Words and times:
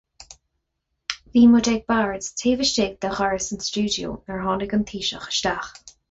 Bhí 1.33 1.41
muid 1.55 1.67
ag 1.73 1.83
bord 1.91 2.29
taobh 2.41 2.63
istigh 2.67 2.95
de 3.05 3.11
dhoras 3.19 3.49
an 3.57 3.61
stiúideo 3.69 4.15
nuair 4.15 4.41
a 4.41 4.43
tháinig 4.47 4.73
an 4.79 4.87
Taoiseach 4.93 5.29
isteach. 5.35 5.93